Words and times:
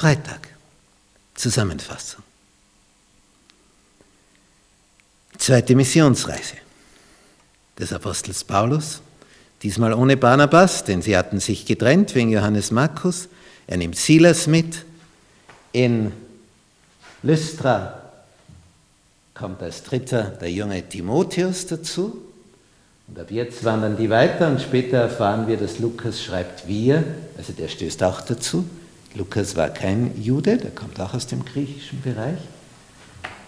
Freitag. 0.00 0.48
Zusammenfassung. 1.34 2.22
Zweite 5.36 5.74
Missionsreise 5.74 6.54
des 7.78 7.92
Apostels 7.92 8.42
Paulus, 8.42 9.02
diesmal 9.62 9.92
ohne 9.92 10.16
Barnabas, 10.16 10.84
denn 10.84 11.02
sie 11.02 11.18
hatten 11.18 11.38
sich 11.38 11.66
getrennt 11.66 12.14
wegen 12.14 12.30
Johannes 12.30 12.70
Markus. 12.70 13.28
Er 13.66 13.76
nimmt 13.76 13.94
Silas 13.96 14.46
mit. 14.46 14.86
In 15.72 16.12
Lystra 17.22 18.00
kommt 19.34 19.62
als 19.62 19.82
dritter 19.82 20.22
der 20.22 20.50
junge 20.50 20.82
Timotheus 20.88 21.66
dazu. 21.66 22.22
Und 23.06 23.18
ab 23.18 23.30
jetzt 23.30 23.64
wandern 23.64 23.98
die 23.98 24.08
weiter 24.08 24.48
und 24.48 24.62
später 24.62 24.96
erfahren 24.96 25.46
wir, 25.46 25.58
dass 25.58 25.78
Lukas 25.78 26.22
schreibt 26.22 26.66
wir, 26.66 27.04
also 27.36 27.52
der 27.52 27.68
stößt 27.68 28.02
auch 28.02 28.22
dazu. 28.22 28.64
Lukas 29.14 29.56
war 29.56 29.68
kein 29.68 30.12
Jude, 30.20 30.56
der 30.56 30.70
kommt 30.70 31.00
auch 31.00 31.14
aus 31.14 31.26
dem 31.26 31.44
griechischen 31.44 32.00
Bereich. 32.02 32.38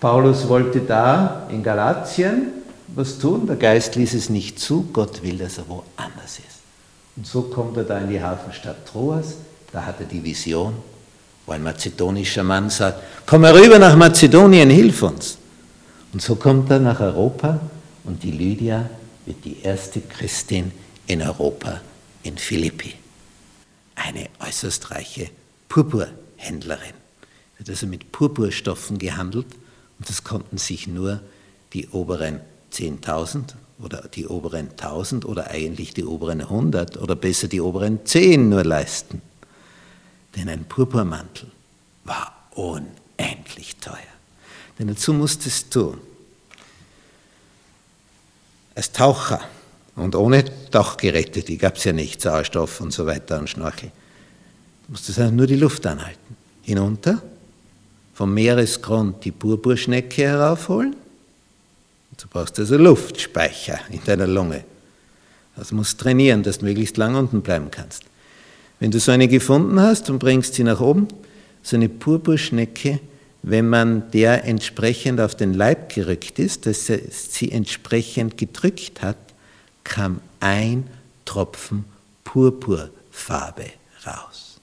Paulus 0.00 0.48
wollte 0.48 0.80
da 0.80 1.46
in 1.50 1.62
Galatien 1.62 2.48
was 2.88 3.18
tun, 3.18 3.46
der 3.46 3.56
Geist 3.56 3.96
ließ 3.96 4.14
es 4.14 4.28
nicht 4.28 4.60
zu, 4.60 4.88
Gott 4.92 5.22
will, 5.22 5.38
dass 5.38 5.58
er 5.58 5.68
woanders 5.68 6.38
ist. 6.38 6.60
Und 7.16 7.26
so 7.26 7.42
kommt 7.42 7.76
er 7.76 7.84
da 7.84 7.98
in 7.98 8.10
die 8.10 8.22
Hafenstadt 8.22 8.86
Troas, 8.86 9.34
da 9.72 9.84
hat 9.84 10.00
er 10.00 10.06
die 10.06 10.22
Vision, 10.22 10.74
wo 11.44 11.52
ein 11.52 11.62
mazedonischer 11.62 12.44
Mann 12.44 12.70
sagt, 12.70 13.02
komm 13.24 13.44
herüber 13.44 13.78
nach 13.78 13.96
Mazedonien, 13.96 14.70
hilf 14.70 15.02
uns. 15.02 15.38
Und 16.12 16.22
so 16.22 16.36
kommt 16.36 16.70
er 16.70 16.78
nach 16.78 17.00
Europa 17.00 17.58
und 18.04 18.22
die 18.22 18.30
Lydia 18.30 18.88
wird 19.24 19.44
die 19.44 19.62
erste 19.62 20.00
Christin 20.00 20.70
in 21.06 21.22
Europa, 21.22 21.80
in 22.22 22.36
Philippi. 22.36 22.94
Eine 23.96 24.28
äußerst 24.38 24.90
reiche 24.90 25.30
Purpurhändlerin. 25.76 26.94
Wird 27.58 27.68
also 27.68 27.86
mit 27.86 28.10
Purpurstoffen 28.10 28.96
gehandelt 28.96 29.44
und 29.98 30.08
das 30.08 30.24
konnten 30.24 30.56
sich 30.56 30.86
nur 30.86 31.20
die 31.74 31.88
oberen 31.88 32.40
10.000 32.72 33.52
oder 33.82 34.08
die 34.08 34.26
oberen 34.26 34.70
1000 34.70 35.26
oder 35.26 35.50
eigentlich 35.50 35.92
die 35.92 36.06
oberen 36.06 36.40
100 36.40 36.96
oder 36.96 37.14
besser 37.14 37.48
die 37.48 37.60
oberen 37.60 38.06
10 38.06 38.48
nur 38.48 38.64
leisten. 38.64 39.20
Denn 40.34 40.48
ein 40.48 40.64
Purpurmantel 40.64 41.50
war 42.04 42.32
unendlich 42.54 43.76
teuer. 43.76 43.98
Denn 44.78 44.88
dazu 44.88 45.12
musstest 45.12 45.74
du 45.74 45.98
als 48.74 48.92
Taucher 48.92 49.42
und 49.94 50.14
ohne 50.14 50.42
Tauchgeräte, 50.70 51.42
die 51.42 51.58
gab 51.58 51.76
es 51.76 51.84
ja 51.84 51.92
nicht, 51.92 52.22
Sauerstoff 52.22 52.80
und 52.80 52.94
so 52.94 53.04
weiter 53.04 53.38
und 53.38 53.50
Schnorchel, 53.50 53.92
musstest 54.88 55.18
du 55.18 55.30
nur 55.32 55.46
die 55.46 55.56
Luft 55.56 55.86
anhalten. 55.86 56.36
Hinunter, 56.62 57.22
vom 58.14 58.32
Meeresgrund 58.32 59.24
die 59.24 59.30
Purpurschnecke 59.30 60.22
heraufholen. 60.22 60.96
Du 62.16 62.26
brauchst 62.28 62.58
also 62.58 62.76
Luftspeicher 62.76 63.78
in 63.90 64.02
deiner 64.04 64.26
Lunge. 64.26 64.64
Also 65.54 65.74
musst 65.74 66.00
trainieren, 66.00 66.42
dass 66.42 66.58
du 66.58 66.64
möglichst 66.64 66.96
lang 66.96 67.14
unten 67.14 67.42
bleiben 67.42 67.70
kannst. 67.70 68.04
Wenn 68.80 68.90
du 68.90 69.00
so 69.00 69.12
eine 69.12 69.28
gefunden 69.28 69.80
hast 69.80 70.10
und 70.10 70.18
bringst 70.18 70.54
sie 70.54 70.64
nach 70.64 70.80
oben, 70.80 71.08
so 71.62 71.76
eine 71.76 71.88
Purpurschnecke, 71.88 73.00
wenn 73.42 73.68
man 73.68 74.10
der 74.10 74.44
entsprechend 74.44 75.20
auf 75.20 75.34
den 75.34 75.54
Leib 75.54 75.94
gerückt 75.94 76.38
ist, 76.38 76.66
dass 76.66 76.86
sie 76.86 77.52
entsprechend 77.52 78.38
gedrückt 78.38 79.02
hat, 79.02 79.16
kam 79.84 80.20
ein 80.40 80.88
Tropfen 81.24 81.84
Purpurfarbe 82.24 83.66
raus. 84.04 84.55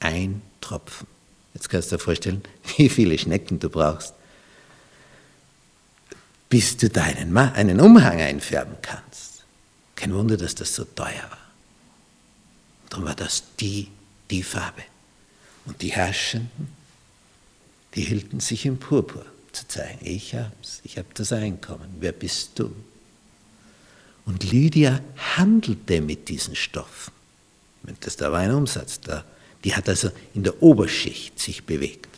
Ein 0.00 0.42
Tropfen. 0.60 1.06
Jetzt 1.54 1.68
kannst 1.68 1.90
du 1.90 1.96
dir 1.96 2.02
vorstellen, 2.02 2.42
wie 2.76 2.88
viele 2.88 3.18
Schnecken 3.18 3.58
du 3.58 3.68
brauchst, 3.68 4.14
bis 6.48 6.76
du 6.76 6.88
deinen 6.88 7.36
einen 7.36 7.80
Umhang 7.80 8.20
einfärben 8.20 8.76
kannst. 8.82 9.44
Kein 9.94 10.14
Wunder, 10.14 10.36
dass 10.36 10.54
das 10.54 10.74
so 10.74 10.84
teuer 10.84 11.22
war. 11.30 11.38
Darum 12.88 13.04
war 13.04 13.14
das 13.14 13.44
die, 13.60 13.88
die 14.30 14.42
Farbe. 14.42 14.82
Und 15.66 15.80
die 15.82 15.92
Herrschenden, 15.92 16.68
die 17.94 18.02
hielten 18.02 18.40
sich 18.40 18.66
im 18.66 18.78
Purpur 18.78 19.24
zu 19.52 19.66
zeigen, 19.68 19.98
ich 20.02 20.34
hab's, 20.34 20.80
ich 20.84 20.98
hab 20.98 21.14
das 21.14 21.32
Einkommen, 21.32 21.96
wer 22.00 22.12
bist 22.12 22.58
du? 22.58 22.74
Und 24.26 24.50
Lydia 24.50 25.00
handelte 25.36 26.00
mit 26.00 26.28
diesen 26.28 26.54
Stoffen. 26.54 27.12
Das, 28.00 28.16
da 28.16 28.30
war 28.30 28.40
ein 28.40 28.52
Umsatz 28.52 29.00
da. 29.00 29.24
Die 29.64 29.74
hat 29.74 29.88
also 29.88 30.10
in 30.34 30.42
der 30.42 30.62
Oberschicht 30.62 31.38
sich 31.38 31.64
bewegt. 31.64 32.08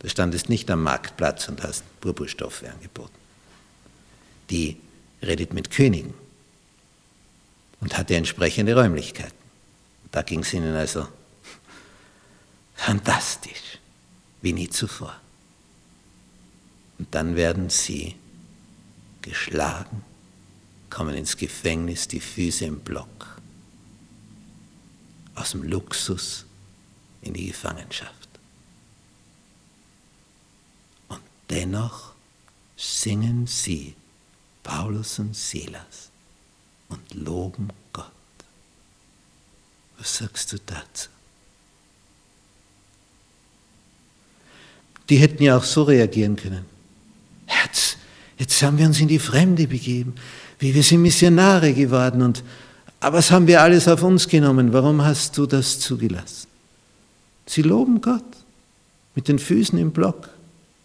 Da 0.00 0.08
standest 0.08 0.48
nicht 0.48 0.70
am 0.70 0.82
Marktplatz 0.82 1.48
und 1.48 1.62
hast 1.62 1.84
Purpurstoffe 2.00 2.64
angeboten. 2.64 3.14
Die 4.50 4.76
redet 5.22 5.54
mit 5.54 5.70
Königen 5.70 6.14
und 7.80 7.96
hatte 7.96 8.16
entsprechende 8.16 8.74
Räumlichkeiten. 8.74 9.36
Da 10.10 10.22
ging 10.22 10.40
es 10.40 10.52
ihnen 10.52 10.74
also 10.74 11.06
fantastisch, 12.74 13.78
wie 14.42 14.52
nie 14.52 14.68
zuvor. 14.68 15.16
Und 16.98 17.14
dann 17.14 17.36
werden 17.36 17.70
sie 17.70 18.16
geschlagen, 19.22 20.04
kommen 20.90 21.14
ins 21.14 21.36
Gefängnis, 21.36 22.08
die 22.08 22.20
Füße 22.20 22.64
im 22.64 22.80
Block, 22.80 23.40
aus 25.42 25.50
dem 25.50 25.64
Luxus 25.64 26.44
in 27.20 27.34
die 27.34 27.48
Gefangenschaft. 27.48 28.28
Und 31.08 31.20
dennoch 31.50 32.12
singen 32.76 33.48
sie, 33.48 33.94
Paulus 34.62 35.18
und 35.18 35.34
Silas, 35.34 36.10
und 36.88 37.14
loben 37.14 37.70
Gott. 37.92 38.06
Was 39.98 40.18
sagst 40.18 40.52
du 40.52 40.58
dazu? 40.64 41.08
Die 45.08 45.16
hätten 45.16 45.42
ja 45.42 45.56
auch 45.56 45.64
so 45.64 45.82
reagieren 45.82 46.36
können. 46.36 46.64
Jetzt, 47.48 47.98
jetzt 48.38 48.62
haben 48.62 48.78
wir 48.78 48.86
uns 48.86 49.00
in 49.00 49.08
die 49.08 49.18
Fremde 49.18 49.66
begeben. 49.66 50.14
Wie 50.60 50.72
wir 50.72 50.84
sind 50.84 51.02
Missionare 51.02 51.74
geworden 51.74 52.22
und 52.22 52.44
aber 53.02 53.18
was 53.18 53.32
haben 53.32 53.48
wir 53.48 53.60
alles 53.60 53.88
auf 53.88 54.02
uns 54.04 54.28
genommen? 54.28 54.72
Warum 54.72 55.04
hast 55.04 55.36
du 55.36 55.46
das 55.46 55.80
zugelassen? 55.80 56.46
Sie 57.46 57.62
loben 57.62 58.00
Gott 58.00 58.24
mit 59.16 59.26
den 59.26 59.40
Füßen 59.40 59.76
im 59.76 59.90
Block. 59.90 60.28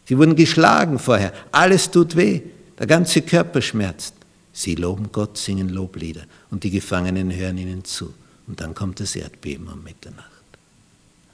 Sie 0.06 0.18
wurden 0.18 0.36
geschlagen 0.36 0.98
vorher. 0.98 1.32
Alles 1.52 1.92
tut 1.92 2.16
weh. 2.16 2.42
Der 2.80 2.88
ganze 2.88 3.22
Körper 3.22 3.62
schmerzt. 3.62 4.16
Sie 4.52 4.74
loben 4.74 5.12
Gott, 5.12 5.38
singen 5.38 5.70
Loblieder 5.70 6.24
und 6.50 6.64
die 6.64 6.72
Gefangenen 6.72 7.32
hören 7.32 7.60
ihnen 7.60 7.86
zu. 7.86 8.12
Und 8.48 8.62
dann 8.62 8.74
kommt 8.74 9.00
das 9.00 9.16
Erdbeben 9.16 9.68
um 9.68 9.84
Mitternacht. 9.84 10.26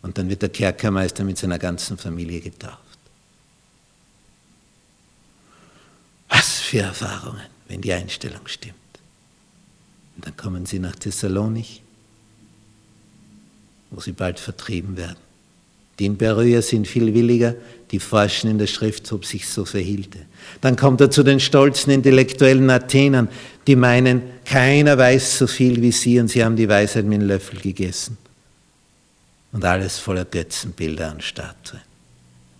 Und 0.01 0.17
dann 0.17 0.27
wird 0.27 0.41
der 0.41 0.49
Kerkermeister 0.49 1.23
mit 1.23 1.37
seiner 1.37 1.59
ganzen 1.59 1.97
Familie 1.97 2.41
getauft. 2.41 2.77
Was 6.27 6.59
für 6.59 6.79
Erfahrungen, 6.79 7.47
wenn 7.69 7.79
die 7.79 7.93
Einstellung 7.93 8.45
stimmt. 8.47 8.82
Und 10.15 10.25
dann 10.25 10.37
kommen 10.37 10.65
sie 10.65 10.79
nach 10.79 10.95
Thessalonich, 10.95 11.81
wo 13.91 13.99
sie 13.99 14.11
bald 14.11 14.39
vertrieben 14.39 14.97
werden. 14.97 15.17
Die 15.99 16.05
in 16.05 16.17
Beröa 16.17 16.61
sind 16.61 16.87
viel 16.87 17.13
williger, 17.13 17.55
die 17.91 17.99
forschen 17.99 18.49
in 18.49 18.57
der 18.57 18.67
Schrift, 18.67 19.11
ob 19.11 19.25
sich 19.25 19.47
so 19.47 19.65
verhielte. 19.65 20.19
Dann 20.61 20.75
kommt 20.75 20.99
er 21.01 21.11
zu 21.11 21.21
den 21.21 21.39
stolzen 21.39 21.91
intellektuellen 21.91 22.69
Athenern, 22.69 23.29
die 23.67 23.75
meinen, 23.75 24.23
keiner 24.45 24.97
weiß 24.97 25.37
so 25.37 25.47
viel 25.47 25.81
wie 25.81 25.91
sie 25.91 26.19
und 26.19 26.29
sie 26.29 26.43
haben 26.43 26.55
die 26.55 26.67
Weisheit 26.67 27.05
mit 27.05 27.21
dem 27.21 27.27
Löffel 27.27 27.59
gegessen. 27.59 28.17
Und 29.51 29.63
alles 29.63 29.99
voller 29.99 30.25
Götzenbilder 30.25 31.11
und 31.11 31.23
Statuen. 31.23 31.81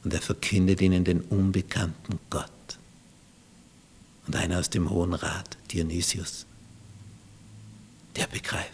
Und 0.03 0.13
er 0.13 0.21
verkündet 0.21 0.81
ihnen 0.81 1.03
den 1.03 1.21
unbekannten 1.21 2.19
Gott. 2.29 2.51
Und 4.27 4.35
einer 4.35 4.59
aus 4.59 4.69
dem 4.69 4.89
Hohen 4.91 5.13
Rat, 5.13 5.57
Dionysius, 5.71 6.45
der 8.15 8.27
begreift. 8.27 8.69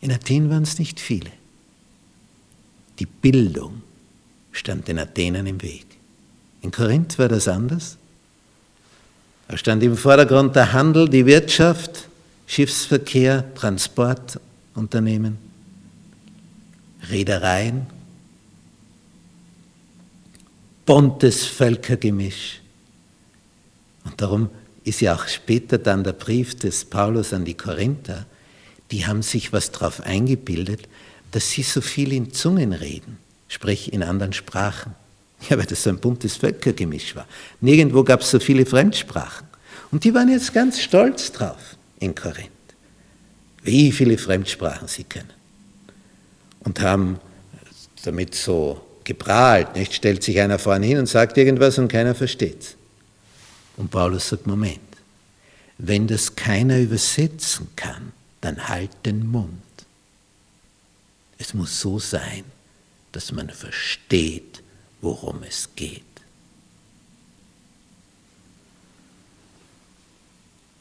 In 0.00 0.12
Athen 0.12 0.48
waren 0.50 0.62
es 0.62 0.78
nicht 0.78 0.98
viele. 0.98 1.30
Die 2.98 3.06
Bildung 3.06 3.82
stand 4.52 4.88
den 4.88 4.98
Athenern 4.98 5.46
im 5.46 5.60
Weg. 5.62 5.86
In 6.62 6.70
Korinth 6.70 7.18
war 7.18 7.28
das 7.28 7.48
anders. 7.48 7.96
Da 9.48 9.56
stand 9.56 9.82
im 9.82 9.96
Vordergrund 9.96 10.54
der 10.54 10.72
Handel, 10.72 11.08
die 11.08 11.26
Wirtschaft, 11.26 12.08
Schiffsverkehr, 12.46 13.52
Transportunternehmen, 13.54 15.38
Reedereien, 17.08 17.86
buntes 20.86 21.46
Völkergemisch. 21.46 22.60
Und 24.04 24.20
darum 24.20 24.50
ist 24.90 25.00
ja 25.00 25.14
auch 25.14 25.26
später 25.28 25.78
dann 25.78 26.04
der 26.04 26.12
Brief 26.12 26.56
des 26.56 26.84
Paulus 26.84 27.32
an 27.32 27.44
die 27.44 27.56
Korinther, 27.56 28.26
die 28.90 29.06
haben 29.06 29.22
sich 29.22 29.52
was 29.52 29.70
drauf 29.70 30.00
eingebildet, 30.02 30.88
dass 31.30 31.50
sie 31.50 31.62
so 31.62 31.80
viel 31.80 32.12
in 32.12 32.32
Zungen 32.32 32.72
reden, 32.72 33.18
sprich 33.48 33.92
in 33.92 34.02
anderen 34.02 34.32
Sprachen. 34.32 34.94
Ja, 35.48 35.56
weil 35.56 35.64
das 35.64 35.84
so 35.84 35.90
ein 35.90 35.98
buntes 35.98 36.36
Völkergemisch 36.36 37.16
war. 37.16 37.26
Nirgendwo 37.62 38.04
gab 38.04 38.20
es 38.20 38.30
so 38.30 38.38
viele 38.38 38.66
Fremdsprachen. 38.66 39.46
Und 39.90 40.04
die 40.04 40.12
waren 40.12 40.28
jetzt 40.28 40.52
ganz 40.52 40.80
stolz 40.80 41.32
drauf 41.32 41.76
in 41.98 42.14
Korinth, 42.14 42.50
wie 43.62 43.90
viele 43.90 44.18
Fremdsprachen 44.18 44.86
sie 44.86 45.04
können. 45.04 45.32
Und 46.60 46.80
haben 46.80 47.20
damit 48.04 48.34
so 48.34 48.84
geprahlt. 49.04 49.76
Nicht? 49.76 49.94
Stellt 49.94 50.22
sich 50.22 50.38
einer 50.40 50.58
vorne 50.58 50.84
hin 50.84 50.98
und 50.98 51.06
sagt 51.06 51.38
irgendwas 51.38 51.78
und 51.78 51.88
keiner 51.88 52.14
versteht's. 52.14 52.76
Und 53.80 53.90
Paulus 53.90 54.28
sagt, 54.28 54.46
Moment, 54.46 54.78
wenn 55.78 56.06
das 56.06 56.36
keiner 56.36 56.78
übersetzen 56.78 57.66
kann, 57.76 58.12
dann 58.42 58.68
halt 58.68 58.90
den 59.06 59.26
Mund. 59.26 59.54
Es 61.38 61.54
muss 61.54 61.80
so 61.80 61.98
sein, 61.98 62.44
dass 63.12 63.32
man 63.32 63.48
versteht, 63.48 64.62
worum 65.00 65.42
es 65.44 65.70
geht. 65.76 66.02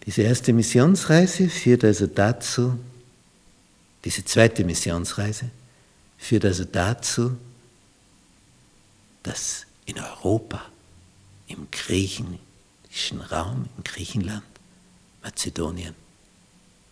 Diese 0.05 0.23
erste 0.23 0.51
Missionsreise 0.51 1.47
führt 1.47 1.85
also 1.85 2.05
dazu, 2.05 2.77
diese 4.03 4.25
zweite 4.25 4.65
Missionsreise 4.65 5.49
führt 6.17 6.43
also 6.43 6.65
dazu, 6.65 7.37
dass 9.23 9.65
in 9.85 9.97
Europa, 9.97 10.65
im 11.47 11.71
griechischen 12.99 13.21
Raum, 13.21 13.69
in 13.77 13.83
Griechenland, 13.83 14.43
Mazedonien, 15.23 15.95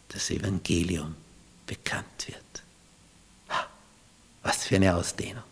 das 0.08 0.30
Evangelium 0.30 1.16
bekannt 1.66 2.28
wird. 2.28 2.64
Was 4.42 4.64
für 4.64 4.78
eine 4.78 4.96
Ausdehnung. 4.96 5.44